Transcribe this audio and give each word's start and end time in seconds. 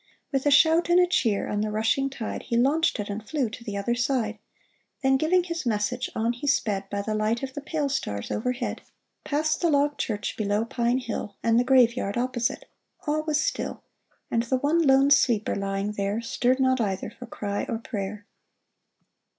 ".With 0.33 0.47
a 0.47 0.49
shout 0.49 0.89
and 0.89 0.99
a 0.99 1.05
cheer, 1.05 1.47
on 1.47 1.61
the 1.61 1.69
rushing 1.69 2.09
tide 2.09 2.41
He 2.47 2.57
launched 2.57 2.99
it 2.99 3.07
and 3.07 3.23
flew 3.23 3.51
to 3.51 3.63
the 3.63 3.77
other 3.77 3.93
side; 3.93 4.39
Then 5.03 5.15
giving 5.15 5.43
his 5.43 5.63
message, 5.63 6.09
on 6.15 6.33
he 6.33 6.47
sped. 6.47 6.89
By 6.89 7.03
the 7.03 7.13
light 7.13 7.43
of 7.43 7.53
the 7.53 7.61
pale 7.61 7.87
stars 7.87 8.31
overhead, 8.31 8.81
Past 9.25 9.61
the 9.61 9.69
log 9.69 9.99
church 9.99 10.37
below 10.37 10.65
Pine 10.65 10.97
Hill, 10.97 11.35
And 11.43 11.59
the 11.59 11.63
graveyard 11.63 12.17
opposite. 12.17 12.65
All 13.05 13.21
was 13.25 13.39
still. 13.39 13.83
And 14.31 14.41
the 14.41 14.57
one 14.57 14.81
lone 14.81 15.11
sleeper 15.11 15.53
lying 15.55 15.91
there 15.91 16.19
Stirred 16.19 16.59
not 16.59 16.81
either 16.81 17.11
for 17.11 17.27
cry 17.27 17.67
or 17.69 17.77
prayer. 17.77 18.25